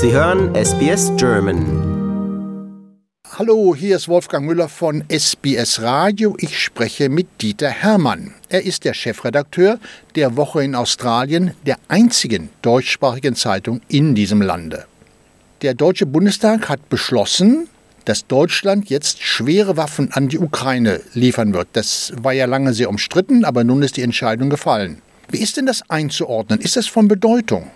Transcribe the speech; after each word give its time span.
Sie 0.00 0.12
hören 0.12 0.54
SBS 0.54 1.10
German. 1.16 1.66
Hallo, 3.36 3.74
hier 3.74 3.96
ist 3.96 4.06
Wolfgang 4.06 4.46
Müller 4.46 4.68
von 4.68 5.02
SBS 5.08 5.82
Radio. 5.82 6.36
Ich 6.38 6.56
spreche 6.56 7.08
mit 7.08 7.26
Dieter 7.42 7.68
Hermann. 7.68 8.32
Er 8.48 8.64
ist 8.64 8.84
der 8.84 8.94
Chefredakteur 8.94 9.80
der 10.14 10.36
Woche 10.36 10.62
in 10.62 10.76
Australien, 10.76 11.52
der 11.66 11.78
einzigen 11.88 12.48
deutschsprachigen 12.62 13.34
Zeitung 13.34 13.80
in 13.88 14.14
diesem 14.14 14.40
Lande. 14.40 14.84
Der 15.62 15.74
Deutsche 15.74 16.06
Bundestag 16.06 16.68
hat 16.68 16.88
beschlossen, 16.88 17.68
dass 18.04 18.28
Deutschland 18.28 18.90
jetzt 18.90 19.20
schwere 19.20 19.76
Waffen 19.76 20.12
an 20.12 20.28
die 20.28 20.38
Ukraine 20.38 21.00
liefern 21.14 21.54
wird. 21.54 21.70
Das 21.72 22.12
war 22.22 22.32
ja 22.32 22.46
lange 22.46 22.72
sehr 22.72 22.88
umstritten, 22.88 23.44
aber 23.44 23.64
nun 23.64 23.82
ist 23.82 23.96
die 23.96 24.02
Entscheidung 24.02 24.48
gefallen. 24.48 25.02
Wie 25.28 25.38
ist 25.38 25.56
denn 25.56 25.66
das 25.66 25.82
einzuordnen? 25.90 26.60
Ist 26.60 26.76
das 26.76 26.86
von 26.86 27.08
Bedeutung? 27.08 27.68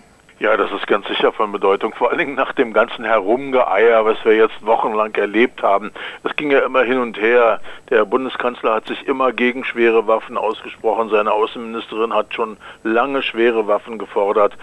Ja, 0.43 0.57
das 0.57 0.69
ist 0.73 0.87
ganz 0.87 1.07
sicher 1.07 1.31
von 1.31 1.53
Bedeutung, 1.53 1.93
vor 1.93 2.09
allen 2.09 2.17
Dingen 2.17 2.35
nach 2.35 2.51
dem 2.51 2.73
ganzen 2.73 3.05
Herumgeeier, 3.05 4.03
was 4.03 4.17
wir 4.25 4.35
jetzt 4.35 4.65
wochenlang 4.65 5.15
erlebt 5.15 5.63
haben. 5.63 5.93
Es 6.25 6.35
ging 6.35 6.51
ja 6.51 6.59
immer 6.59 6.83
hin 6.83 6.97
und 6.97 7.17
her. 7.17 7.61
Der 7.89 8.03
Bundeskanzler 8.03 8.73
hat 8.73 8.87
sich 8.87 9.07
immer 9.07 9.31
gegen 9.31 9.63
schwere 9.63 10.05
Waffen 10.05 10.37
ausgesprochen. 10.37 11.07
Seine 11.07 11.31
Außenministerin 11.31 12.13
hat 12.13 12.33
schon 12.33 12.57
lange 12.83 13.21
schwere 13.21 13.67
Waffen 13.67 13.97
gefordert. 13.97 14.57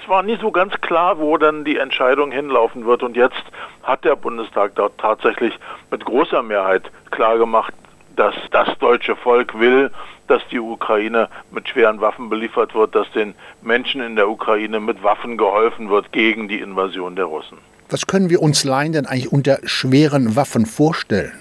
Es 0.00 0.08
war 0.08 0.22
nie 0.22 0.36
so 0.36 0.52
ganz 0.52 0.80
klar, 0.80 1.18
wo 1.18 1.36
dann 1.36 1.64
die 1.64 1.78
Entscheidung 1.78 2.30
hinlaufen 2.30 2.86
wird. 2.86 3.02
Und 3.02 3.16
jetzt 3.16 3.42
hat 3.82 4.04
der 4.04 4.14
Bundestag 4.14 4.76
dort 4.76 4.98
tatsächlich 4.98 5.58
mit 5.90 6.04
großer 6.04 6.44
Mehrheit 6.44 6.92
klargemacht, 7.10 7.74
dass 8.16 8.34
das 8.50 8.68
deutsche 8.78 9.16
Volk 9.16 9.58
will, 9.58 9.90
dass 10.26 10.42
die 10.50 10.58
Ukraine 10.58 11.28
mit 11.50 11.68
schweren 11.68 12.00
Waffen 12.00 12.30
beliefert 12.30 12.74
wird, 12.74 12.94
dass 12.94 13.10
den 13.12 13.34
Menschen 13.62 14.00
in 14.00 14.16
der 14.16 14.28
Ukraine 14.28 14.80
mit 14.80 15.02
Waffen 15.02 15.36
geholfen 15.36 15.90
wird 15.90 16.12
gegen 16.12 16.48
die 16.48 16.60
Invasion 16.60 17.16
der 17.16 17.26
Russen. 17.26 17.58
Was 17.90 18.06
können 18.06 18.30
wir 18.30 18.40
uns 18.40 18.64
Laien 18.64 18.92
denn 18.92 19.06
eigentlich 19.06 19.32
unter 19.32 19.58
schweren 19.64 20.36
Waffen 20.36 20.66
vorstellen? 20.66 21.32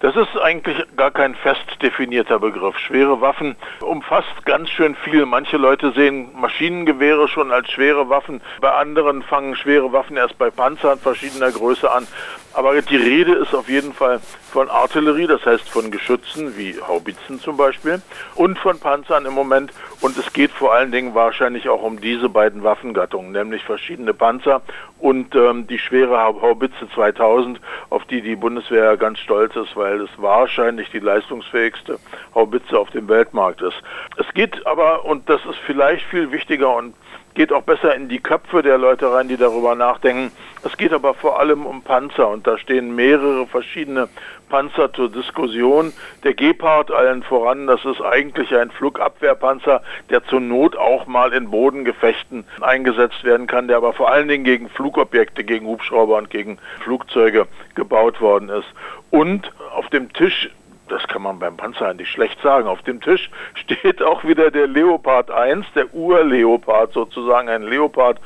Das 0.00 0.16
ist 0.16 0.34
eigentlich 0.42 0.78
gar 0.96 1.10
kein 1.10 1.34
fest 1.34 1.60
definierter 1.82 2.38
Begriff. 2.38 2.78
Schwere 2.78 3.20
Waffen 3.20 3.54
umfasst 3.80 4.46
ganz 4.46 4.70
schön 4.70 4.94
viel. 4.94 5.26
Manche 5.26 5.58
Leute 5.58 5.92
sehen 5.92 6.30
Maschinengewehre 6.40 7.28
schon 7.28 7.52
als 7.52 7.70
schwere 7.70 8.08
Waffen. 8.08 8.40
Bei 8.62 8.72
anderen 8.72 9.22
fangen 9.22 9.54
schwere 9.56 9.92
Waffen 9.92 10.16
erst 10.16 10.38
bei 10.38 10.48
Panzern 10.48 10.98
verschiedener 10.98 11.50
Größe 11.50 11.92
an. 11.92 12.06
Aber 12.54 12.80
die 12.80 12.96
Rede 12.96 13.34
ist 13.34 13.54
auf 13.54 13.68
jeden 13.68 13.92
Fall 13.92 14.20
von 14.50 14.68
Artillerie, 14.68 15.26
das 15.26 15.46
heißt 15.46 15.68
von 15.68 15.90
Geschützen 15.90 16.56
wie 16.56 16.76
Haubitzen 16.80 17.40
zum 17.40 17.56
Beispiel 17.56 18.02
und 18.34 18.58
von 18.58 18.78
Panzern 18.78 19.24
im 19.24 19.32
Moment. 19.32 19.72
Und 20.00 20.16
es 20.16 20.32
geht 20.32 20.50
vor 20.50 20.74
allen 20.74 20.92
Dingen 20.92 21.14
wahrscheinlich 21.14 21.68
auch 21.68 21.82
um 21.82 22.00
diese 22.00 22.28
beiden 22.28 22.62
Waffengattungen, 22.64 23.32
nämlich 23.32 23.62
verschiedene 23.64 24.12
Panzer 24.12 24.62
und 24.98 25.34
ähm, 25.34 25.66
die 25.66 25.78
schwere 25.78 26.18
Haubitze 26.18 26.88
2000, 26.94 27.60
auf 27.90 28.04
die 28.06 28.20
die 28.20 28.36
Bundeswehr 28.36 28.96
ganz 28.96 29.18
stolz 29.20 29.54
ist, 29.56 29.76
weil 29.76 30.00
es 30.02 30.10
wahrscheinlich 30.16 30.90
die 30.90 30.98
leistungsfähigste 30.98 31.98
Haubitze 32.34 32.78
auf 32.78 32.90
dem 32.90 33.08
Weltmarkt 33.08 33.62
ist. 33.62 33.80
Es 34.16 34.26
geht 34.34 34.66
aber, 34.66 35.04
und 35.04 35.28
das 35.28 35.40
ist 35.46 35.58
vielleicht 35.64 36.04
viel 36.06 36.32
wichtiger 36.32 36.74
und 36.74 36.94
geht 37.34 37.52
auch 37.52 37.62
besser 37.62 37.94
in 37.94 38.08
die 38.08 38.18
Köpfe 38.20 38.62
der 38.62 38.78
Leute 38.78 39.12
rein, 39.12 39.28
die 39.28 39.36
darüber 39.36 39.74
nachdenken. 39.74 40.32
Es 40.62 40.76
geht 40.76 40.92
aber 40.92 41.14
vor 41.14 41.40
allem 41.40 41.64
um 41.64 41.82
Panzer 41.82 42.28
und 42.28 42.46
da 42.46 42.58
stehen 42.58 42.94
mehrere 42.94 43.46
verschiedene 43.46 44.08
Panzer 44.48 44.92
zur 44.92 45.10
Diskussion. 45.10 45.92
Der 46.24 46.34
Gepard 46.34 46.90
allen 46.90 47.22
voran, 47.22 47.66
das 47.66 47.84
ist 47.84 48.02
eigentlich 48.02 48.54
ein 48.54 48.70
Flugabwehrpanzer, 48.70 49.82
der 50.10 50.24
zur 50.24 50.40
Not 50.40 50.76
auch 50.76 51.06
mal 51.06 51.32
in 51.32 51.50
Bodengefechten 51.50 52.44
eingesetzt 52.60 53.24
werden 53.24 53.46
kann, 53.46 53.68
der 53.68 53.78
aber 53.78 53.92
vor 53.92 54.10
allen 54.10 54.28
Dingen 54.28 54.44
gegen 54.44 54.68
Flugobjekte, 54.68 55.44
gegen 55.44 55.66
Hubschrauber 55.66 56.18
und 56.18 56.30
gegen 56.30 56.58
Flugzeuge 56.82 57.46
gebaut 57.74 58.20
worden 58.20 58.48
ist. 58.48 58.68
Und 59.10 59.52
auf 59.74 59.88
dem 59.88 60.12
Tisch 60.12 60.50
das 60.90 61.06
kann 61.08 61.22
man 61.22 61.38
beim 61.38 61.56
Panzer 61.56 61.88
eigentlich 61.88 62.10
schlecht 62.10 62.40
sagen. 62.42 62.68
Auf 62.68 62.82
dem 62.82 63.00
Tisch 63.00 63.30
steht 63.54 64.02
auch 64.02 64.24
wieder 64.24 64.50
der 64.50 64.66
Leopard 64.66 65.30
1, 65.30 65.66
der 65.74 65.92
Urleopard 65.94 66.92
sozusagen, 66.92 67.48
ein 67.48 67.62
Leopard 67.62 68.20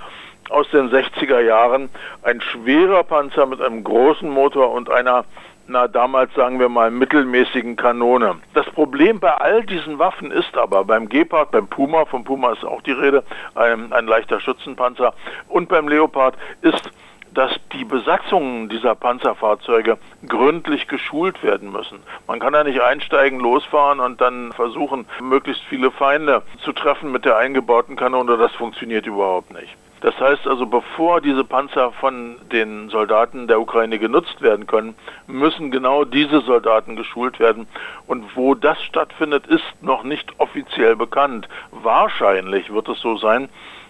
aus 0.51 0.69
den 0.71 0.91
60er 0.91 1.41
Jahren, 1.41 1.89
ein 2.23 2.41
schwerer 2.41 3.03
Panzer 3.03 3.47
mit 3.47 3.61
einem 3.61 3.83
großen 3.83 4.29
Motor 4.29 4.73
und 4.73 4.91
einer 4.91 5.25
na 5.67 5.89
damals 5.89 6.33
sagen 6.35 6.61
wir 6.61 6.69
mal 6.69 6.91
mittelmäßigen 6.91 7.77
Kanone. 7.77 8.37
Das 8.53 8.67
Problem 8.67 9.19
bei 9.19 9.33
all 9.33 9.65
diesen 9.65 9.99
Waffen 9.99 10.31
ist 10.31 10.57
aber 10.57 10.85
beim 10.85 11.09
Gepard, 11.09 11.53
beim 11.53 11.67
Puma, 11.67 12.05
vom 12.05 12.25
Puma 12.25 12.53
ist 12.53 12.65
auch 12.65 12.83
die 12.83 12.93
Rede, 12.93 13.25
ein, 13.55 13.93
ein 13.93 14.07
leichter 14.07 14.41
Schützenpanzer 14.41 15.15
und 15.49 15.69
beim 15.69 15.89
Leopard 15.89 16.37
ist 16.61 16.91
dass 17.35 17.53
die 17.73 17.85
Besatzungen 17.85 18.69
dieser 18.69 18.95
Panzerfahrzeuge 18.95 19.99
gründlich 20.27 20.89
geschult 20.89 21.43
werden 21.43 21.73
müssen. 21.73 21.99
Man 22.27 22.39
kann 22.39 22.55
ja 22.55 22.65
nicht 22.65 22.81
einsteigen, 22.81 23.41
losfahren 23.41 24.01
und 24.01 24.21
dann 24.21 24.53
versuchen, 24.53 25.07
möglichst 25.21 25.63
viele 25.65 25.91
Feinde 25.91 26.43
zu 26.63 26.73
treffen 26.73 27.13
mit 27.13 27.25
der 27.25 27.37
eingebauten 27.37 27.97
Kanone. 27.97 28.37
Das 28.37 28.53
funktioniert 28.53 29.07
überhaupt 29.07 29.53
nicht. 29.53 29.77
Das 30.05 30.21
heißt 30.21 30.47
also, 30.47 30.67
bevor 30.67 31.23
diese 31.23 31.45
Panzer 31.45 31.91
von 31.93 32.37
den 32.53 32.91
Soldaten 32.91 33.49
der 33.49 33.59
Ukraine 33.59 33.99
genutzt 33.99 34.43
werden 34.43 34.67
können, 34.67 34.95
müssen 35.27 35.71
genau 35.71 36.05
diese 36.05 36.43
Soldaten 36.43 36.95
geschult 36.95 37.41
werden. 37.41 37.67
Und 38.07 38.37
wo 38.37 38.55
das 38.55 38.83
stattfindet, 38.83 39.47
ist 39.47 39.65
noch 39.81 40.03
nicht 40.05 40.31
offiziell 40.39 40.95
bekannt. 40.95 41.49
Wahrscheinlich 41.71 42.71
wird 42.71 42.87
es 42.91 43.01
so 43.01 43.17
sein, 43.17 43.49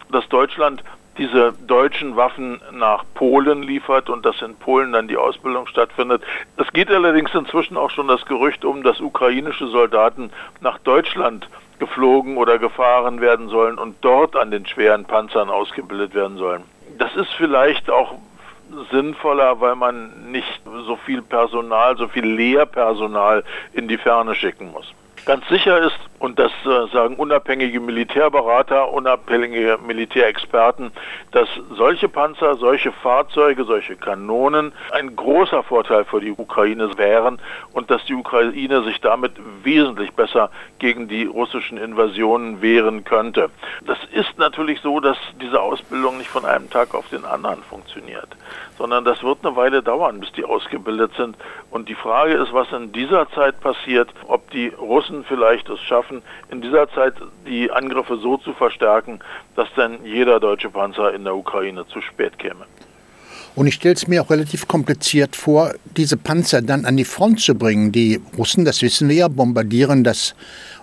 dass 0.09 0.28
Deutschland 0.28 0.84
diese 1.19 1.52
deutschen 1.66 2.16
Waffen 2.16 2.60
nach 2.72 3.04
Polen 3.14 3.62
liefert 3.62 4.10
und 4.10 4.25
dass 4.26 4.41
in 4.42 4.56
Polen 4.56 4.92
dann 4.92 5.08
die 5.08 5.16
Ausbildung 5.16 5.66
stattfindet. 5.66 6.22
Es 6.56 6.72
geht 6.72 6.91
allerdings 6.91 7.32
inzwischen 7.34 7.76
auch 7.76 7.91
schon 7.91 8.08
das 8.08 8.25
Gerücht 8.26 8.64
um, 8.64 8.82
dass 8.82 9.00
ukrainische 9.00 9.69
Soldaten 9.69 10.30
nach 10.60 10.78
Deutschland 10.78 11.48
geflogen 11.78 12.36
oder 12.36 12.58
gefahren 12.58 13.20
werden 13.20 13.48
sollen 13.48 13.78
und 13.78 13.97
dort 14.00 14.36
an 14.36 14.50
den 14.50 14.66
schweren 14.66 15.04
Panzern 15.04 15.50
ausgebildet 15.50 16.14
werden 16.14 16.36
sollen. 16.36 16.62
Das 16.98 17.14
ist 17.16 17.32
vielleicht 17.34 17.91
auch 17.91 18.14
sinnvoller, 18.91 19.60
weil 19.60 19.76
man 19.76 20.31
nicht 20.31 20.60
so 20.86 20.96
viel 20.96 21.22
Personal, 21.22 21.96
so 21.96 22.08
viel 22.08 22.26
Lehrpersonal 22.26 23.44
in 23.72 23.88
die 23.88 23.98
Ferne 23.98 24.34
schicken 24.34 24.72
muss. 24.72 24.92
Ganz 25.26 25.46
sicher 25.48 25.78
ist, 25.78 25.98
und 26.24 26.38
das 26.38 26.52
äh, 26.64 26.90
sagen 26.90 27.16
unabhängige 27.16 27.80
Militärberater, 27.80 28.90
unabhängige 28.90 29.78
Militärexperten, 29.86 30.90
dass 31.32 31.46
solche 31.76 32.08
Panzer, 32.08 32.54
solche 32.54 32.92
Fahrzeuge, 32.92 33.64
solche 33.64 33.94
Kanonen 33.94 34.72
ein 34.90 35.14
großer 35.14 35.62
Vorteil 35.62 36.06
für 36.06 36.22
die 36.22 36.30
Ukraine 36.30 36.96
wären 36.96 37.38
und 37.74 37.90
dass 37.90 38.02
die 38.06 38.14
Ukraine 38.14 38.82
sich 38.84 39.02
damit 39.02 39.32
wesentlich 39.62 40.14
besser 40.14 40.50
gegen 40.78 41.08
die 41.08 41.26
russischen 41.26 41.76
Invasionen 41.76 42.62
wehren 42.62 43.04
könnte. 43.04 43.50
Das 43.86 43.98
ist 44.12 44.38
natürlich 44.38 44.80
so, 44.80 45.00
dass 45.00 45.18
diese 45.42 45.60
Ausbildung 45.60 46.16
nicht 46.16 46.30
von 46.30 46.46
einem 46.46 46.70
Tag 46.70 46.94
auf 46.94 47.06
den 47.10 47.26
anderen 47.26 47.62
funktioniert, 47.64 48.28
sondern 48.78 49.04
das 49.04 49.22
wird 49.22 49.44
eine 49.44 49.56
Weile 49.56 49.82
dauern, 49.82 50.20
bis 50.20 50.32
die 50.32 50.44
ausgebildet 50.44 51.12
sind. 51.18 51.36
Und 51.70 51.90
die 51.90 51.94
Frage 51.94 52.32
ist, 52.32 52.54
was 52.54 52.72
in 52.72 52.92
dieser 52.92 53.28
Zeit 53.32 53.60
passiert, 53.60 54.08
ob 54.26 54.50
die 54.52 54.68
Russen 54.68 55.24
vielleicht 55.24 55.68
es 55.68 55.80
schaffen, 55.80 56.13
schaffen, 56.14 56.22
in 56.50 56.60
dieser 56.60 56.88
Zeit 56.91 57.14
die 57.47 57.70
Angriffe 57.70 58.19
so 58.19 58.36
zu 58.36 58.52
verstärken, 58.52 59.20
dass 59.56 59.69
dann 59.76 60.04
jeder 60.04 60.41
deutsche 60.41 60.70
Panzer 60.70 61.14
in 61.14 61.25
der 61.25 61.36
Ukraine 61.36 61.86
zu 61.86 62.00
spät 62.00 62.38
käme. 62.38 62.66
Und 63.56 63.69
ich 63.69 63.75
stelle 63.75 63.94
es 63.94 64.08
mir 64.08 64.20
auch 64.22 64.30
relativ 64.30 64.66
kompliziert 64.66 65.36
vor, 65.36 65.75
diese 65.97 66.16
Panzer 66.16 66.60
dann 66.60 66.84
an 66.84 66.97
die 66.97 67.04
Front 67.04 67.41
zu 67.41 67.54
bringen. 67.54 67.92
Die 67.92 68.20
Russen, 68.36 68.64
das 68.64 68.82
wissen 68.82 69.08
wir 69.08 69.16
ja, 69.16 69.28
bombardieren 69.28 70.02
das 70.02 70.34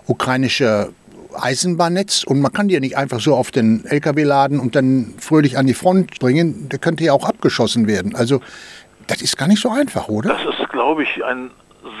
ukrainische 0.06 0.90
Eisenbahnnetz 1.38 2.24
und 2.24 2.40
man 2.40 2.52
kann 2.52 2.68
die 2.68 2.74
ja 2.74 2.80
nicht 2.80 2.96
einfach 2.96 3.20
so 3.20 3.34
auf 3.34 3.50
den 3.50 3.84
LKW 3.86 4.22
laden 4.22 4.58
und 4.58 4.74
dann 4.74 5.14
fröhlich 5.18 5.58
an 5.58 5.66
die 5.66 5.74
Front 5.74 6.18
bringen. 6.18 6.68
Der 6.70 6.78
könnte 6.78 7.04
ja 7.04 7.12
auch 7.12 7.24
abgeschossen 7.24 7.86
werden. 7.86 8.14
Also 8.14 8.40
das 9.06 9.20
ist 9.20 9.36
gar 9.36 9.48
nicht 9.48 9.60
so 9.60 9.70
einfach, 9.70 10.08
oder? 10.08 10.30
Das 10.30 10.58
ist, 10.58 10.68
glaube 10.70 11.02
ich, 11.02 11.24
ein 11.24 11.50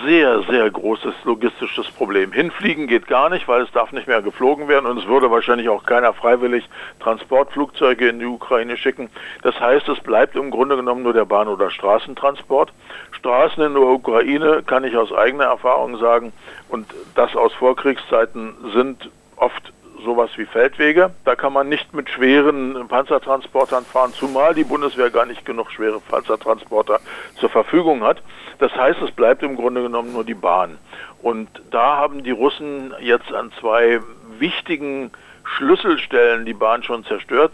sehr, 0.04 0.42
sehr 0.44 0.70
großes 0.70 1.14
logistisches 1.24 1.90
Problem. 1.90 2.32
Hinfliegen 2.32 2.86
geht 2.86 3.06
gar 3.06 3.28
nicht, 3.28 3.48
weil 3.48 3.62
es 3.62 3.72
darf 3.72 3.92
nicht 3.92 4.06
mehr 4.06 4.22
geflogen 4.22 4.68
werden 4.68 4.86
und 4.86 4.98
es 4.98 5.06
würde 5.06 5.30
wahrscheinlich 5.30 5.68
auch 5.68 5.84
keiner 5.84 6.12
freiwillig 6.12 6.68
Transportflugzeuge 7.00 8.08
in 8.08 8.18
die 8.18 8.26
Ukraine 8.26 8.76
schicken. 8.76 9.10
Das 9.42 9.58
heißt, 9.58 9.88
es 9.88 10.00
bleibt 10.00 10.36
im 10.36 10.50
Grunde 10.50 10.76
genommen 10.76 11.02
nur 11.02 11.12
der 11.12 11.24
Bahn- 11.24 11.48
oder 11.48 11.70
Straßentransport. 11.70 12.72
Straßen 13.12 13.62
in 13.62 13.74
der 13.74 13.82
Ukraine, 13.82 14.62
kann 14.64 14.84
ich 14.84 14.96
aus 14.96 15.12
eigener 15.12 15.44
Erfahrung 15.44 15.98
sagen, 15.98 16.32
und 16.68 16.86
das 17.14 17.34
aus 17.34 17.52
Vorkriegszeiten 17.54 18.54
sind 18.72 19.10
oft 19.36 19.72
sowas 20.02 20.30
wie 20.36 20.44
Feldwege. 20.46 21.10
Da 21.24 21.34
kann 21.34 21.52
man 21.52 21.68
nicht 21.68 21.94
mit 21.94 22.10
schweren 22.10 22.86
Panzertransportern 22.88 23.84
fahren, 23.84 24.12
zumal 24.12 24.54
die 24.54 24.64
Bundeswehr 24.64 25.10
gar 25.10 25.26
nicht 25.26 25.44
genug 25.44 25.70
schwere 25.70 26.00
Panzertransporter 26.00 27.00
zur 27.38 27.50
Verfügung 27.50 28.02
hat. 28.02 28.22
Das 28.58 28.74
heißt, 28.74 29.00
es 29.02 29.10
bleibt 29.10 29.42
im 29.42 29.56
Grunde 29.56 29.82
genommen 29.82 30.12
nur 30.12 30.24
die 30.24 30.34
Bahn. 30.34 30.78
Und 31.22 31.48
da 31.70 31.96
haben 31.96 32.22
die 32.22 32.30
Russen 32.30 32.94
jetzt 33.00 33.32
an 33.32 33.52
zwei 33.60 34.00
wichtigen 34.38 35.10
Schlüsselstellen 35.44 36.44
die 36.44 36.54
Bahn 36.54 36.82
schon 36.82 37.04
zerstört. 37.04 37.52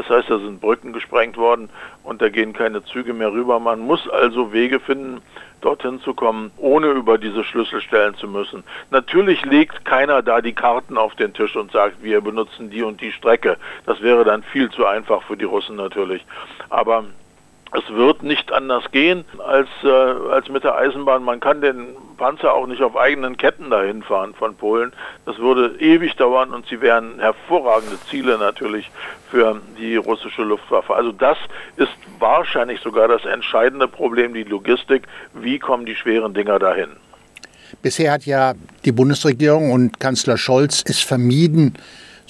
Das 0.00 0.08
heißt, 0.08 0.30
da 0.30 0.38
sind 0.38 0.62
Brücken 0.62 0.94
gesprengt 0.94 1.36
worden 1.36 1.68
und 2.04 2.22
da 2.22 2.30
gehen 2.30 2.54
keine 2.54 2.82
Züge 2.82 3.12
mehr 3.12 3.32
rüber. 3.32 3.60
Man 3.60 3.80
muss 3.80 4.08
also 4.08 4.50
Wege 4.50 4.80
finden, 4.80 5.20
dorthin 5.60 6.00
zu 6.00 6.14
kommen, 6.14 6.50
ohne 6.56 6.86
über 6.92 7.18
diese 7.18 7.44
Schlüssel 7.44 7.82
stellen 7.82 8.14
zu 8.14 8.26
müssen. 8.26 8.64
Natürlich 8.90 9.44
legt 9.44 9.84
keiner 9.84 10.22
da 10.22 10.40
die 10.40 10.54
Karten 10.54 10.96
auf 10.96 11.16
den 11.16 11.34
Tisch 11.34 11.54
und 11.54 11.70
sagt, 11.70 12.02
wir 12.02 12.22
benutzen 12.22 12.70
die 12.70 12.82
und 12.82 13.02
die 13.02 13.12
Strecke. 13.12 13.58
Das 13.84 14.00
wäre 14.00 14.24
dann 14.24 14.42
viel 14.42 14.70
zu 14.70 14.86
einfach 14.86 15.22
für 15.24 15.36
die 15.36 15.44
Russen 15.44 15.76
natürlich. 15.76 16.24
Aber 16.70 17.04
es 17.72 17.88
wird 17.94 18.22
nicht 18.22 18.52
anders 18.52 18.84
gehen 18.90 19.24
als, 19.38 19.68
äh, 19.84 19.88
als 19.88 20.48
mit 20.48 20.64
der 20.64 20.74
Eisenbahn. 20.74 21.22
Man 21.22 21.38
kann 21.38 21.60
den 21.60 21.96
Panzer 22.16 22.52
auch 22.52 22.66
nicht 22.66 22.82
auf 22.82 22.96
eigenen 22.96 23.36
Ketten 23.36 23.70
dahin 23.70 24.02
fahren 24.02 24.34
von 24.34 24.56
Polen. 24.56 24.92
Das 25.24 25.38
würde 25.38 25.76
ewig 25.78 26.16
dauern 26.16 26.52
und 26.52 26.66
sie 26.66 26.80
wären 26.80 27.20
hervorragende 27.20 27.98
Ziele 28.10 28.38
natürlich 28.38 28.90
für 29.30 29.60
die 29.78 29.96
russische 29.96 30.42
Luftwaffe. 30.42 30.94
Also 30.94 31.12
das 31.12 31.38
ist 31.76 31.92
wahrscheinlich 32.18 32.80
sogar 32.80 33.06
das 33.06 33.24
entscheidende 33.24 33.86
Problem, 33.86 34.34
die 34.34 34.44
Logistik. 34.44 35.06
Wie 35.34 35.58
kommen 35.58 35.86
die 35.86 35.94
schweren 35.94 36.34
Dinger 36.34 36.58
dahin? 36.58 36.90
Bisher 37.82 38.12
hat 38.12 38.26
ja 38.26 38.54
die 38.84 38.92
Bundesregierung 38.92 39.70
und 39.70 40.00
Kanzler 40.00 40.36
Scholz 40.36 40.82
es 40.86 41.00
vermieden, 41.00 41.74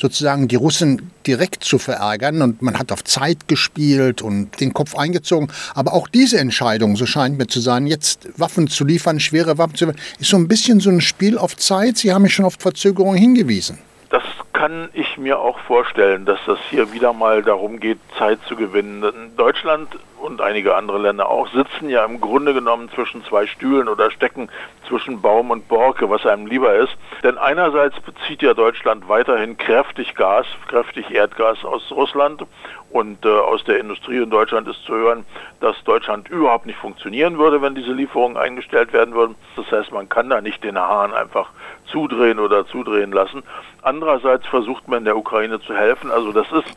sozusagen 0.00 0.48
die 0.48 0.56
Russen 0.56 1.12
direkt 1.26 1.62
zu 1.62 1.78
verärgern. 1.78 2.42
Und 2.42 2.62
man 2.62 2.78
hat 2.78 2.90
auf 2.90 3.04
Zeit 3.04 3.48
gespielt 3.48 4.22
und 4.22 4.60
den 4.60 4.72
Kopf 4.72 4.96
eingezogen. 4.96 5.48
Aber 5.74 5.92
auch 5.92 6.08
diese 6.08 6.38
Entscheidung, 6.38 6.96
so 6.96 7.06
scheint 7.06 7.38
mir 7.38 7.46
zu 7.46 7.60
sein, 7.60 7.86
jetzt 7.86 8.28
Waffen 8.38 8.68
zu 8.68 8.84
liefern, 8.84 9.20
schwere 9.20 9.58
Waffen 9.58 9.74
zu 9.74 9.86
liefern, 9.86 10.00
ist 10.18 10.30
so 10.30 10.36
ein 10.36 10.48
bisschen 10.48 10.80
so 10.80 10.90
ein 10.90 11.00
Spiel 11.00 11.38
auf 11.38 11.56
Zeit. 11.56 11.98
Sie 11.98 12.12
haben 12.12 12.22
mich 12.22 12.34
schon 12.34 12.44
auf 12.44 12.56
Verzögerungen 12.58 13.18
hingewiesen. 13.18 13.78
Das 14.08 14.22
kann 14.52 14.88
ich 14.92 15.16
mir 15.18 15.38
auch 15.38 15.58
vorstellen, 15.60 16.24
dass 16.24 16.40
das 16.46 16.58
hier 16.68 16.92
wieder 16.92 17.12
mal 17.12 17.42
darum 17.42 17.78
geht, 17.78 17.98
Zeit 18.18 18.40
zu 18.48 18.56
gewinnen. 18.56 19.04
Deutschland 19.36 19.88
und 20.20 20.40
einige 20.40 20.76
andere 20.76 20.98
Länder 20.98 21.28
auch 21.28 21.48
sitzen 21.48 21.88
ja 21.88 22.04
im 22.04 22.20
Grunde 22.20 22.54
genommen 22.54 22.90
zwischen 22.94 23.24
zwei 23.24 23.46
Stühlen 23.46 23.88
oder 23.88 24.10
stecken 24.10 24.48
zwischen 24.86 25.20
Baum 25.20 25.50
und 25.50 25.68
Borke, 25.68 26.10
was 26.10 26.26
einem 26.26 26.46
lieber 26.46 26.74
ist. 26.74 26.96
Denn 27.22 27.38
einerseits 27.38 27.98
bezieht 28.00 28.42
ja 28.42 28.54
Deutschland 28.54 29.08
weiterhin 29.08 29.56
kräftig 29.56 30.14
Gas, 30.14 30.46
kräftig 30.68 31.10
Erdgas 31.10 31.64
aus 31.64 31.90
Russland 31.90 32.44
und 32.90 33.24
äh, 33.24 33.28
aus 33.28 33.64
der 33.64 33.78
Industrie 33.78 34.18
in 34.18 34.30
Deutschland 34.30 34.68
ist 34.68 34.84
zu 34.84 34.94
hören, 34.94 35.24
dass 35.60 35.82
Deutschland 35.84 36.28
überhaupt 36.28 36.66
nicht 36.66 36.78
funktionieren 36.78 37.38
würde, 37.38 37.62
wenn 37.62 37.74
diese 37.74 37.92
Lieferungen 37.92 38.36
eingestellt 38.36 38.92
werden 38.92 39.14
würden. 39.14 39.36
Das 39.56 39.70
heißt, 39.70 39.92
man 39.92 40.08
kann 40.08 40.28
da 40.28 40.40
nicht 40.40 40.62
den 40.64 40.78
Hahn 40.78 41.14
einfach 41.14 41.50
zudrehen 41.86 42.38
oder 42.38 42.66
zudrehen 42.66 43.12
lassen. 43.12 43.42
Andererseits 43.82 44.46
versucht 44.46 44.88
man 44.88 45.04
der 45.04 45.16
Ukraine 45.16 45.60
zu 45.60 45.74
helfen. 45.74 46.10
Also 46.10 46.32
das 46.32 46.50
ist 46.52 46.76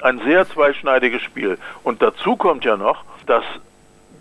ein 0.00 0.20
sehr 0.20 0.48
zweischneidiges 0.48 1.22
Spiel. 1.22 1.58
Und 1.82 2.02
dazu 2.02 2.36
kommt 2.36 2.64
ja 2.64 2.76
noch, 2.76 3.04
dass 3.26 3.44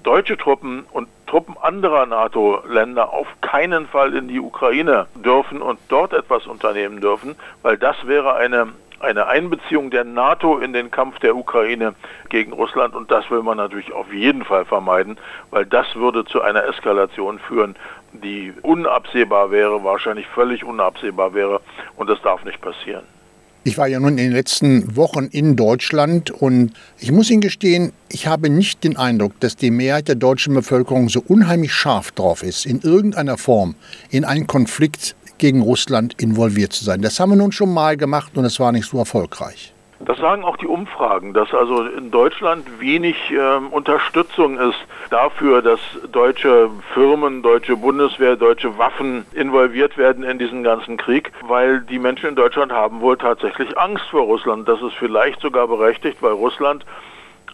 deutsche 0.03 0.37
Truppen 0.37 0.85
und 0.91 1.07
Truppen 1.27 1.55
anderer 1.61 2.05
NATO-Länder 2.05 3.13
auf 3.13 3.27
keinen 3.41 3.87
Fall 3.87 4.15
in 4.15 4.27
die 4.27 4.39
Ukraine 4.39 5.07
dürfen 5.15 5.61
und 5.61 5.79
dort 5.87 6.13
etwas 6.13 6.47
unternehmen 6.47 6.99
dürfen, 6.99 7.35
weil 7.61 7.77
das 7.77 7.95
wäre 8.05 8.35
eine, 8.35 8.69
eine 8.99 9.27
Einbeziehung 9.27 9.91
der 9.91 10.03
NATO 10.03 10.57
in 10.57 10.73
den 10.73 10.91
Kampf 10.91 11.19
der 11.19 11.35
Ukraine 11.35 11.93
gegen 12.29 12.51
Russland 12.51 12.95
und 12.95 13.11
das 13.11 13.29
will 13.31 13.43
man 13.43 13.57
natürlich 13.57 13.93
auf 13.93 14.11
jeden 14.11 14.43
Fall 14.43 14.65
vermeiden, 14.65 15.17
weil 15.51 15.65
das 15.65 15.95
würde 15.95 16.25
zu 16.25 16.41
einer 16.41 16.65
Eskalation 16.65 17.39
führen, 17.39 17.75
die 18.11 18.53
unabsehbar 18.61 19.51
wäre, 19.51 19.83
wahrscheinlich 19.83 20.27
völlig 20.27 20.65
unabsehbar 20.65 21.33
wäre 21.33 21.61
und 21.95 22.09
das 22.09 22.21
darf 22.21 22.43
nicht 22.43 22.59
passieren. 22.59 23.05
Ich 23.63 23.77
war 23.77 23.87
ja 23.87 23.99
nun 23.99 24.17
in 24.17 24.17
den 24.17 24.31
letzten 24.31 24.95
Wochen 24.95 25.25
in 25.25 25.55
Deutschland 25.55 26.31
und 26.31 26.73
ich 26.97 27.11
muss 27.11 27.29
Ihnen 27.29 27.41
gestehen, 27.41 27.93
ich 28.09 28.25
habe 28.25 28.49
nicht 28.49 28.83
den 28.83 28.97
Eindruck, 28.97 29.39
dass 29.39 29.55
die 29.55 29.69
Mehrheit 29.69 30.07
der 30.07 30.15
deutschen 30.15 30.55
Bevölkerung 30.55 31.09
so 31.09 31.23
unheimlich 31.27 31.71
scharf 31.71 32.11
drauf 32.11 32.41
ist, 32.41 32.65
in 32.65 32.81
irgendeiner 32.81 33.37
Form 33.37 33.75
in 34.09 34.25
einen 34.25 34.47
Konflikt 34.47 35.15
gegen 35.37 35.61
Russland 35.61 36.15
involviert 36.19 36.73
zu 36.73 36.83
sein. 36.83 37.03
Das 37.03 37.19
haben 37.19 37.29
wir 37.29 37.35
nun 37.35 37.51
schon 37.51 37.71
mal 37.71 37.97
gemacht 37.97 38.35
und 38.35 38.45
es 38.45 38.59
war 38.59 38.71
nicht 38.71 38.89
so 38.89 38.97
erfolgreich. 38.97 39.73
Das 40.05 40.17
sagen 40.17 40.43
auch 40.43 40.57
die 40.57 40.67
Umfragen, 40.67 41.33
dass 41.33 41.53
also 41.53 41.83
in 41.83 42.09
Deutschland 42.09 42.79
wenig 42.79 43.15
äh, 43.31 43.57
Unterstützung 43.69 44.57
ist 44.57 44.79
dafür, 45.09 45.61
dass 45.61 45.79
deutsche 46.11 46.69
Firmen, 46.93 47.43
deutsche 47.43 47.77
Bundeswehr, 47.77 48.35
deutsche 48.35 48.77
Waffen 48.77 49.25
involviert 49.33 49.97
werden 49.97 50.23
in 50.23 50.39
diesen 50.39 50.63
ganzen 50.63 50.97
Krieg, 50.97 51.31
weil 51.43 51.81
die 51.81 51.99
Menschen 51.99 52.29
in 52.29 52.35
Deutschland 52.35 52.71
haben 52.71 53.01
wohl 53.01 53.17
tatsächlich 53.17 53.77
Angst 53.77 54.05
vor 54.09 54.23
Russland. 54.23 54.67
Das 54.67 54.81
ist 54.81 54.95
vielleicht 54.95 55.39
sogar 55.39 55.67
berechtigt, 55.67 56.17
weil 56.21 56.31
Russland 56.31 56.83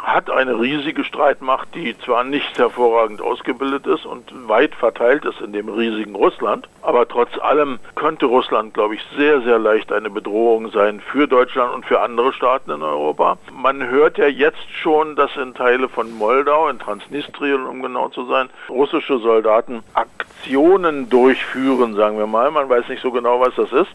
hat 0.07 0.29
eine 0.29 0.57
riesige 0.57 1.03
Streitmacht, 1.03 1.75
die 1.75 1.97
zwar 1.99 2.23
nicht 2.23 2.57
hervorragend 2.57 3.21
ausgebildet 3.21 3.85
ist 3.87 4.05
und 4.05 4.31
weit 4.47 4.73
verteilt 4.73 5.25
ist 5.25 5.41
in 5.41 5.51
dem 5.51 5.67
riesigen 5.67 6.15
Russland, 6.15 6.69
aber 6.81 7.09
trotz 7.09 7.37
allem 7.39 7.79
könnte 7.95 8.25
Russland, 8.25 8.73
glaube 8.73 8.95
ich, 8.95 9.01
sehr, 9.17 9.41
sehr 9.41 9.59
leicht 9.59 9.91
eine 9.91 10.09
Bedrohung 10.09 10.71
sein 10.71 11.01
für 11.01 11.27
Deutschland 11.27 11.73
und 11.73 11.85
für 11.85 11.99
andere 11.99 12.31
Staaten 12.31 12.71
in 12.71 12.83
Europa. 12.83 13.37
Man 13.51 13.85
hört 13.89 14.17
ja 14.17 14.27
jetzt 14.27 14.71
schon, 14.81 15.17
dass 15.17 15.35
in 15.35 15.53
Teile 15.53 15.89
von 15.89 16.17
Moldau, 16.17 16.69
in 16.69 16.79
Transnistrien, 16.79 17.65
um 17.65 17.81
genau 17.81 18.07
zu 18.07 18.25
sein, 18.27 18.49
russische 18.69 19.19
Soldaten 19.19 19.83
Aktionen 19.93 21.09
durchführen, 21.09 21.95
sagen 21.95 22.17
wir 22.17 22.27
mal. 22.27 22.49
Man 22.51 22.69
weiß 22.69 22.87
nicht 22.87 23.01
so 23.01 23.11
genau, 23.11 23.41
was 23.41 23.55
das 23.55 23.73
ist. 23.73 23.91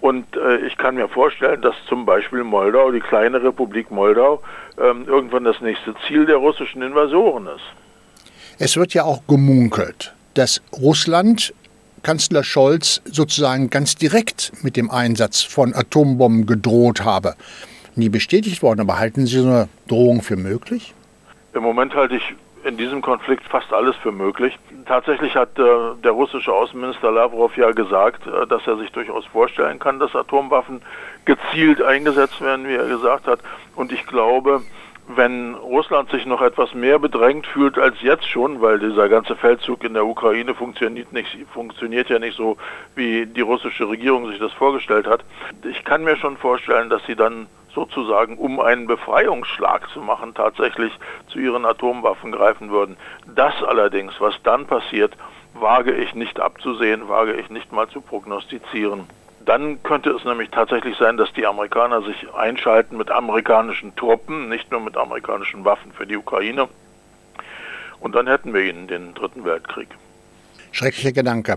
Und 0.00 0.36
äh, 0.36 0.58
ich 0.58 0.76
kann 0.76 0.96
mir 0.96 1.08
vorstellen, 1.08 1.62
dass 1.62 1.74
zum 1.88 2.04
Beispiel 2.04 2.44
Moldau, 2.44 2.90
die 2.90 3.00
kleine 3.00 3.42
Republik 3.42 3.90
Moldau, 3.90 4.42
ähm, 4.78 5.04
irgendwann 5.06 5.44
das 5.44 5.60
nächste 5.60 5.94
Ziel 6.06 6.26
der 6.26 6.36
russischen 6.36 6.82
Invasoren 6.82 7.46
ist. 7.46 7.64
Es 8.58 8.76
wird 8.76 8.94
ja 8.94 9.04
auch 9.04 9.26
gemunkelt, 9.26 10.14
dass 10.34 10.62
Russland 10.72 11.54
Kanzler 12.02 12.44
Scholz 12.44 13.02
sozusagen 13.04 13.68
ganz 13.68 13.96
direkt 13.96 14.52
mit 14.62 14.76
dem 14.76 14.90
Einsatz 14.90 15.42
von 15.42 15.74
Atombomben 15.74 16.46
gedroht 16.46 17.04
habe. 17.04 17.34
Nie 17.96 18.08
bestätigt 18.08 18.62
worden, 18.62 18.80
aber 18.80 18.98
halten 18.98 19.26
Sie 19.26 19.40
so 19.40 19.48
eine 19.48 19.68
Drohung 19.88 20.22
für 20.22 20.36
möglich? 20.36 20.94
Im 21.52 21.62
Moment 21.62 21.94
halte 21.94 22.16
ich 22.16 22.34
in 22.66 22.76
diesem 22.76 23.00
Konflikt 23.00 23.44
fast 23.44 23.72
alles 23.72 23.94
für 23.96 24.12
möglich. 24.12 24.58
Tatsächlich 24.86 25.36
hat 25.36 25.58
äh, 25.58 25.62
der 26.02 26.10
russische 26.10 26.52
Außenminister 26.52 27.12
Lavrov 27.12 27.56
ja 27.56 27.70
gesagt, 27.70 28.26
äh, 28.26 28.46
dass 28.46 28.66
er 28.66 28.76
sich 28.76 28.90
durchaus 28.90 29.24
vorstellen 29.26 29.78
kann, 29.78 30.00
dass 30.00 30.14
Atomwaffen 30.16 30.82
gezielt 31.24 31.80
eingesetzt 31.80 32.40
werden, 32.40 32.66
wie 32.66 32.74
er 32.74 32.86
gesagt 32.86 33.28
hat. 33.28 33.40
Und 33.76 33.92
ich 33.92 34.06
glaube, 34.06 34.62
wenn 35.08 35.54
Russland 35.54 36.10
sich 36.10 36.26
noch 36.26 36.42
etwas 36.42 36.74
mehr 36.74 36.98
bedrängt 36.98 37.46
fühlt 37.46 37.78
als 37.78 38.02
jetzt 38.02 38.28
schon, 38.28 38.60
weil 38.60 38.80
dieser 38.80 39.08
ganze 39.08 39.36
Feldzug 39.36 39.84
in 39.84 39.94
der 39.94 40.04
Ukraine 40.04 40.54
funktioniert, 40.54 41.12
nicht, 41.12 41.38
funktioniert 41.52 42.08
ja 42.08 42.18
nicht 42.18 42.36
so, 42.36 42.56
wie 42.96 43.26
die 43.26 43.40
russische 43.42 43.88
Regierung 43.88 44.26
sich 44.28 44.40
das 44.40 44.52
vorgestellt 44.52 45.06
hat. 45.06 45.24
Ich 45.62 45.84
kann 45.84 46.02
mir 46.02 46.16
schon 46.16 46.36
vorstellen, 46.36 46.90
dass 46.90 47.04
sie 47.06 47.14
dann 47.14 47.46
sozusagen, 47.76 48.38
um 48.38 48.58
einen 48.58 48.88
Befreiungsschlag 48.88 49.88
zu 49.90 50.00
machen, 50.00 50.34
tatsächlich 50.34 50.92
zu 51.28 51.38
ihren 51.38 51.64
Atomwaffen 51.64 52.32
greifen 52.32 52.70
würden. 52.70 52.96
Das 53.36 53.54
allerdings, 53.62 54.14
was 54.18 54.34
dann 54.42 54.66
passiert, 54.66 55.16
wage 55.54 55.92
ich 55.92 56.14
nicht 56.14 56.40
abzusehen, 56.40 57.08
wage 57.08 57.34
ich 57.34 57.50
nicht 57.50 57.70
mal 57.72 57.86
zu 57.88 58.00
prognostizieren. 58.00 59.04
Dann 59.44 59.80
könnte 59.82 60.10
es 60.10 60.24
nämlich 60.24 60.50
tatsächlich 60.50 60.96
sein, 60.96 61.18
dass 61.18 61.32
die 61.34 61.46
Amerikaner 61.46 62.02
sich 62.02 62.34
einschalten 62.34 62.96
mit 62.96 63.10
amerikanischen 63.10 63.94
Truppen, 63.94 64.48
nicht 64.48 64.72
nur 64.72 64.80
mit 64.80 64.96
amerikanischen 64.96 65.64
Waffen 65.64 65.92
für 65.92 66.06
die 66.06 66.16
Ukraine. 66.16 66.68
Und 68.00 68.14
dann 68.14 68.26
hätten 68.26 68.54
wir 68.54 68.62
ihnen 68.62 68.88
den 68.88 69.14
Dritten 69.14 69.44
Weltkrieg. 69.44 69.88
Schrecklicher 70.72 71.12
Gedanke. 71.12 71.56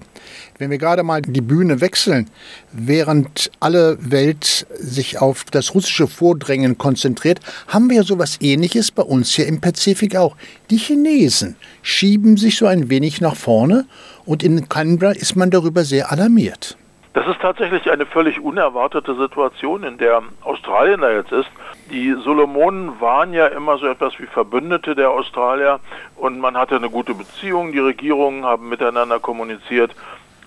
Wenn 0.57 0.69
wir 0.69 0.77
gerade 0.77 1.03
mal 1.03 1.21
die 1.21 1.41
Bühne 1.41 1.81
wechseln, 1.81 2.29
während 2.71 3.51
alle 3.59 3.97
Welt 3.99 4.67
sich 4.73 5.19
auf 5.19 5.45
das 5.45 5.73
russische 5.73 6.07
Vordrängen 6.07 6.77
konzentriert, 6.77 7.39
haben 7.67 7.89
wir 7.89 8.03
so 8.03 8.15
etwas 8.15 8.41
Ähnliches 8.41 8.91
bei 8.91 9.03
uns 9.03 9.33
hier 9.33 9.47
im 9.47 9.61
Pazifik 9.61 10.15
auch. 10.15 10.35
Die 10.69 10.77
Chinesen 10.77 11.55
schieben 11.81 12.37
sich 12.37 12.57
so 12.57 12.65
ein 12.65 12.89
wenig 12.89 13.21
nach 13.21 13.35
vorne 13.35 13.85
und 14.25 14.43
in 14.43 14.69
Canberra 14.69 15.11
ist 15.11 15.35
man 15.35 15.51
darüber 15.51 15.83
sehr 15.83 16.11
alarmiert. 16.11 16.77
Das 17.13 17.27
ist 17.27 17.41
tatsächlich 17.41 17.89
eine 17.89 18.05
völlig 18.05 18.39
unerwartete 18.39 19.15
Situation, 19.15 19.83
in 19.83 19.97
der 19.97 20.21
Australien 20.43 21.01
da 21.01 21.11
jetzt 21.11 21.31
ist. 21.31 21.49
Die 21.91 22.13
Solomonen 22.13 23.01
waren 23.01 23.33
ja 23.33 23.47
immer 23.47 23.79
so 23.79 23.87
etwas 23.87 24.19
wie 24.19 24.27
Verbündete 24.27 24.93
der 24.93 25.09
Australier 25.09 25.79
und 26.17 26.39
man 26.39 26.55
hatte 26.55 26.75
eine 26.75 26.89
gute 26.89 27.15
Beziehung. 27.15 27.71
Die 27.71 27.79
Regierungen 27.79 28.45
haben 28.45 28.69
miteinander 28.69 29.19
kommuniziert 29.19 29.95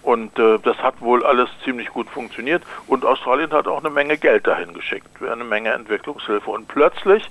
und 0.03 0.39
äh, 0.39 0.59
das 0.63 0.79
hat 0.79 1.01
wohl 1.01 1.25
alles 1.25 1.49
ziemlich 1.65 1.89
gut 1.89 2.09
funktioniert. 2.09 2.63
Und 2.87 3.05
Australien 3.05 3.51
hat 3.51 3.67
auch 3.67 3.81
eine 3.81 3.91
Menge 3.91 4.19
Geld 4.19 4.47
dahin 4.47 4.73
geschickt, 4.73 5.09
eine 5.21 5.45
Menge 5.45 5.73
Entwicklungshilfe. 5.73 6.49
Und 6.49 6.69
plötzlich 6.69 7.29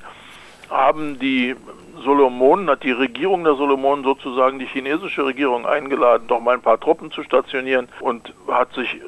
haben 0.72 1.20
die 1.20 1.56
Solomonen, 2.04 2.70
hat 2.70 2.84
die 2.84 2.92
Regierung 2.92 3.44
der 3.44 3.56
Solomonen 3.56 4.04
sozusagen 4.04 4.58
die 4.58 4.66
chinesische 4.66 5.25
Regierung 5.25 5.66
eingeladen, 5.66 6.28
doch 6.28 6.40
mal 6.40 6.56
ein 6.56 6.62
paar 6.62 6.80
Truppen 6.80 7.12
zu 7.12 7.24
stationieren 7.24 7.90
und 8.00 8.34
hat 8.48 8.74
sich 8.74 9.00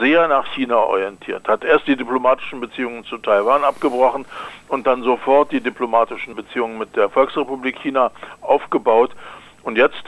sehr 0.00 0.28
nach 0.28 0.46
China 0.54 0.76
orientiert. 0.76 1.46
Hat 1.48 1.64
erst 1.64 1.86
die 1.86 1.96
diplomatischen 1.96 2.60
Beziehungen 2.60 3.04
zu 3.04 3.18
Taiwan 3.18 3.64
abgebrochen 3.64 4.24
und 4.68 4.86
dann 4.86 5.02
sofort 5.02 5.52
die 5.52 5.60
diplomatischen 5.60 6.34
Beziehungen 6.34 6.78
mit 6.78 6.96
der 6.96 7.10
Volksrepublik 7.10 7.78
China 7.80 8.10
aufgebaut. 8.40 9.10
Und 9.62 9.76
jetzt 9.76 10.04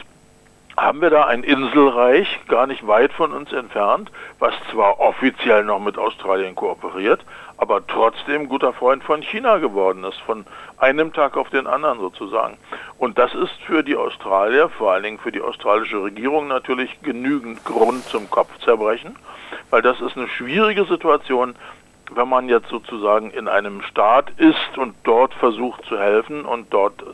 haben 0.77 1.03
wir 1.03 1.11
da 1.11 1.25
ein 1.25 1.43
Inselreich, 1.43 2.41
gar 2.49 2.67
nicht 2.67 2.87
weit 2.87 3.13
von 3.13 3.33
uns 3.33 3.53
entfernt, 3.53 4.11
was 4.39 4.55
zwar 4.71 5.01
offiziell 5.01 5.65
noch 5.65 5.81
mit 5.81 5.99
Australien 5.99 6.55
kooperiert, 6.55 7.21
aber 7.61 7.87
trotzdem 7.87 8.49
guter 8.49 8.73
Freund 8.73 9.05
von 9.05 9.21
China 9.21 9.59
geworden 9.59 10.03
ist, 10.05 10.19
von 10.23 10.47
einem 10.79 11.13
Tag 11.13 11.37
auf 11.37 11.51
den 11.51 11.67
anderen 11.67 12.01
sozusagen. 12.01 12.57
Und 12.97 13.19
das 13.19 13.35
ist 13.35 13.53
für 13.67 13.83
die 13.83 13.97
Australier, 13.97 14.71
vor 14.71 14.93
allen 14.93 15.03
Dingen 15.03 15.19
für 15.19 15.31
die 15.31 15.43
australische 15.43 16.03
Regierung 16.03 16.49
natürlich 16.49 17.03
genügend 17.03 17.63
Grund 17.67 18.03
zum 18.07 18.31
Kopfzerbrechen, 18.31 19.15
weil 19.69 19.83
das 19.83 20.01
ist 20.01 20.17
eine 20.17 20.27
schwierige 20.29 20.87
Situation, 20.87 21.55
wenn 22.13 22.29
man 22.31 22.49
jetzt 22.49 22.69
sozusagen 22.71 23.31
in 23.31 23.47
einem 23.47 23.83
Staat 23.83 24.31
ist 24.39 24.79
und 24.79 24.95
dort 25.05 25.35
versucht 25.35 25.85
zu 25.85 25.99
helfen 25.99 26.47
und 26.47 26.73
dort 26.73 27.03
äh, 27.03 27.05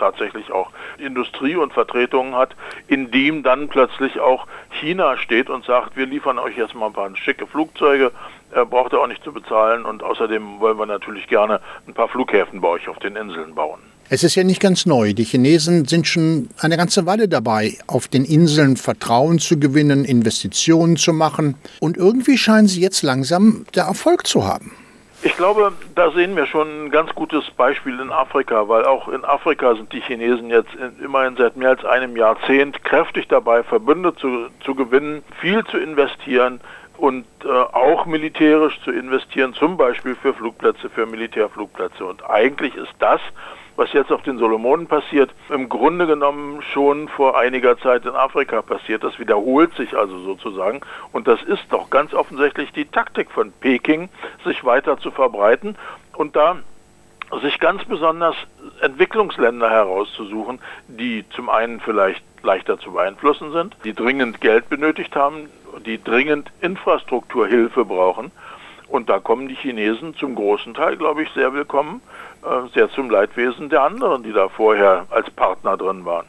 tatsächlich 0.00 0.50
auch 0.50 0.70
Industrie 0.98 1.54
und 1.54 1.72
Vertretungen 1.72 2.34
hat, 2.34 2.56
in 2.88 3.12
dem 3.12 3.44
dann 3.44 3.68
plötzlich 3.68 4.18
auch 4.18 4.48
China 4.70 5.16
steht 5.16 5.48
und 5.48 5.64
sagt, 5.64 5.96
wir 5.96 6.06
liefern 6.06 6.40
euch 6.40 6.56
jetzt 6.56 6.74
mal 6.74 6.86
ein 6.86 6.92
paar 6.92 7.14
schicke 7.16 7.46
Flugzeuge, 7.46 8.10
äh, 8.52 8.64
braucht 8.64 8.92
ihr 8.92 9.00
auch 9.00 9.06
nicht 9.06 9.22
zu 9.22 9.32
bezahlen 9.32 9.84
und 9.84 10.02
außerdem 10.02 10.58
wollen 10.58 10.78
wir 10.78 10.86
natürlich 10.86 11.28
gerne 11.28 11.60
ein 11.86 11.94
paar 11.94 12.08
Flughäfen 12.08 12.60
bei 12.60 12.68
euch 12.68 12.88
auf 12.88 12.98
den 12.98 13.14
Inseln 13.14 13.54
bauen. 13.54 13.80
Es 14.12 14.24
ist 14.24 14.34
ja 14.34 14.42
nicht 14.42 14.60
ganz 14.60 14.86
neu. 14.86 15.12
Die 15.12 15.22
Chinesen 15.22 15.84
sind 15.84 16.08
schon 16.08 16.48
eine 16.58 16.76
ganze 16.76 17.06
Weile 17.06 17.28
dabei, 17.28 17.78
auf 17.86 18.08
den 18.08 18.24
Inseln 18.24 18.76
Vertrauen 18.76 19.38
zu 19.38 19.60
gewinnen, 19.60 20.04
Investitionen 20.04 20.96
zu 20.96 21.12
machen. 21.12 21.54
Und 21.78 21.96
irgendwie 21.96 22.36
scheinen 22.36 22.66
sie 22.66 22.80
jetzt 22.80 23.02
langsam 23.02 23.66
der 23.76 23.84
Erfolg 23.84 24.26
zu 24.26 24.44
haben. 24.44 24.72
Ich 25.22 25.36
glaube, 25.36 25.72
da 25.94 26.10
sehen 26.12 26.34
wir 26.34 26.46
schon 26.46 26.86
ein 26.86 26.90
ganz 26.90 27.14
gutes 27.14 27.50
Beispiel 27.50 28.00
in 28.00 28.10
Afrika, 28.10 28.68
weil 28.68 28.86
auch 28.86 29.06
in 29.08 29.22
Afrika 29.24 29.74
sind 29.74 29.92
die 29.92 30.00
Chinesen 30.00 30.48
jetzt 30.48 30.70
immerhin 31.02 31.36
seit 31.36 31.58
mehr 31.58 31.70
als 31.70 31.84
einem 31.84 32.16
Jahrzehnt 32.16 32.82
kräftig 32.84 33.28
dabei, 33.28 33.62
Verbünde 33.62 34.14
zu, 34.14 34.46
zu 34.64 34.74
gewinnen, 34.74 35.22
viel 35.38 35.62
zu 35.64 35.76
investieren 35.76 36.60
und 36.96 37.26
äh, 37.44 37.48
auch 37.48 38.06
militärisch 38.06 38.80
zu 38.82 38.92
investieren, 38.92 39.52
zum 39.52 39.76
Beispiel 39.76 40.14
für 40.14 40.32
Flugplätze, 40.32 40.88
für 40.88 41.04
Militärflugplätze. 41.04 42.04
Und 42.04 42.24
eigentlich 42.28 42.74
ist 42.74 42.94
das 42.98 43.20
was 43.76 43.92
jetzt 43.92 44.12
auf 44.12 44.22
den 44.22 44.38
Solomonen 44.38 44.86
passiert, 44.86 45.30
im 45.48 45.68
Grunde 45.68 46.06
genommen 46.06 46.62
schon 46.62 47.08
vor 47.08 47.38
einiger 47.38 47.78
Zeit 47.78 48.04
in 48.04 48.14
Afrika 48.14 48.62
passiert. 48.62 49.02
Das 49.04 49.18
wiederholt 49.18 49.74
sich 49.74 49.96
also 49.96 50.18
sozusagen. 50.20 50.80
Und 51.12 51.26
das 51.28 51.42
ist 51.42 51.64
doch 51.70 51.90
ganz 51.90 52.12
offensichtlich 52.14 52.72
die 52.72 52.84
Taktik 52.84 53.30
von 53.30 53.52
Peking, 53.52 54.08
sich 54.44 54.64
weiter 54.64 54.98
zu 54.98 55.10
verbreiten 55.10 55.76
und 56.14 56.36
da 56.36 56.56
sich 57.42 57.60
ganz 57.60 57.84
besonders 57.84 58.34
Entwicklungsländer 58.80 59.70
herauszusuchen, 59.70 60.58
die 60.88 61.24
zum 61.30 61.48
einen 61.48 61.80
vielleicht 61.80 62.24
leichter 62.42 62.78
zu 62.78 62.92
beeinflussen 62.92 63.52
sind, 63.52 63.76
die 63.84 63.94
dringend 63.94 64.40
Geld 64.40 64.68
benötigt 64.68 65.14
haben, 65.14 65.48
die 65.86 66.02
dringend 66.02 66.50
Infrastrukturhilfe 66.60 67.84
brauchen. 67.84 68.32
Und 68.88 69.08
da 69.08 69.20
kommen 69.20 69.46
die 69.46 69.54
Chinesen 69.54 70.16
zum 70.16 70.34
großen 70.34 70.74
Teil, 70.74 70.96
glaube 70.96 71.22
ich, 71.22 71.30
sehr 71.30 71.52
willkommen. 71.52 72.02
Äh, 72.42 72.68
sehr 72.74 72.90
zum 72.90 73.10
Leidwesen 73.10 73.68
der 73.68 73.82
anderen, 73.82 74.22
die 74.22 74.32
da 74.32 74.48
vorher 74.48 75.06
als 75.10 75.30
Partner 75.30 75.76
drin 75.76 76.04
waren. 76.04 76.26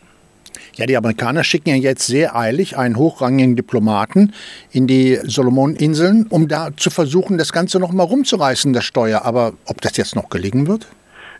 Ja, 0.75 0.85
die 0.85 0.97
Amerikaner 0.97 1.43
schicken 1.43 1.69
ja 1.69 1.75
jetzt 1.75 2.07
sehr 2.07 2.35
eilig 2.35 2.77
einen 2.77 2.97
hochrangigen 2.97 3.55
Diplomaten 3.55 4.33
in 4.71 4.87
die 4.87 5.19
Solomoninseln, 5.23 6.27
um 6.29 6.47
da 6.47 6.69
zu 6.75 6.89
versuchen, 6.89 7.37
das 7.37 7.53
Ganze 7.53 7.79
noch 7.79 7.91
mal 7.91 8.03
rumzureißen, 8.03 8.73
das 8.73 8.83
Steuer. 8.83 9.23
Aber 9.23 9.53
ob 9.65 9.81
das 9.81 9.97
jetzt 9.97 10.15
noch 10.15 10.29
gelingen 10.29 10.67
wird? 10.67 10.87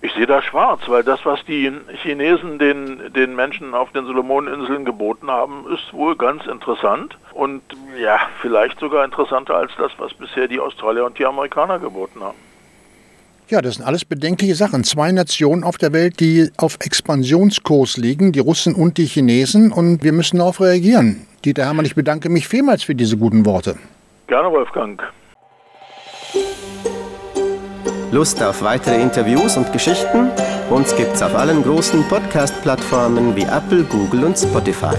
Ich 0.04 0.14
sehe 0.14 0.26
da 0.26 0.42
schwarz, 0.42 0.82
weil 0.88 1.04
das, 1.04 1.24
was 1.26 1.44
die 1.46 1.72
Chinesen 2.02 2.58
den, 2.58 3.14
den 3.14 3.36
Menschen 3.36 3.74
auf 3.74 3.92
den 3.92 4.06
Solomoninseln 4.06 4.84
geboten 4.84 5.30
haben, 5.30 5.66
ist 5.72 5.94
wohl 5.94 6.16
ganz 6.16 6.46
interessant 6.48 7.18
und 7.34 7.62
ja, 8.02 8.20
vielleicht 8.42 8.80
sogar 8.80 9.06
interessanter 9.06 9.56
als 9.56 9.72
das, 9.78 9.92
was 9.98 10.14
bisher 10.14 10.48
die 10.48 10.60
Australier 10.60 11.06
und 11.06 11.20
die 11.20 11.26
Amerikaner 11.26 11.78
geboten 11.78 12.22
haben. 12.22 12.51
Ja, 13.52 13.62
das 13.62 13.76
sind 13.76 13.86
alles 13.86 14.06
bedenkliche 14.06 14.56
Sachen. 14.56 14.86
Zwei 14.86 15.12
Nationen 15.12 15.66
auf 15.66 15.78
der 15.78 15.92
Welt, 15.92 16.22
die 16.22 16.50
auf 16.56 16.78
Expansionskurs 16.80 17.98
liegen, 17.98 18.32
die 18.32 18.40
Russen 18.40 18.74
und 18.74 18.98
die 18.98 19.06
Chinesen. 19.06 19.74
Und 19.74 20.06
wir 20.06 20.14
müssen 20.14 20.38
darauf 20.38 20.62
reagieren. 20.62 21.28
Dieter 21.44 21.66
Hermann, 21.66 21.84
ich 21.84 21.94
bedanke 21.94 22.30
mich 22.30 22.48
vielmals 22.48 22.84
für 22.84 22.96
diese 22.96 23.18
guten 23.18 23.46
Worte. 23.46 23.76
Gerne, 24.28 24.50
Wolfgang. 24.50 25.04
Lust 28.14 28.42
auf 28.42 28.62
weitere 28.64 29.02
Interviews 29.02 29.58
und 29.58 29.74
Geschichten? 29.74 30.30
Uns 30.70 30.96
gibt's 30.96 31.22
auf 31.22 31.36
allen 31.36 31.62
großen 31.62 32.08
Podcast-Plattformen 32.08 33.36
wie 33.36 33.44
Apple, 33.44 33.84
Google 33.84 34.24
und 34.24 34.38
Spotify. 34.38 34.96